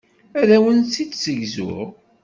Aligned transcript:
Ad 0.41 0.49
awent-t-id-ssegzuɣ. 0.55 1.87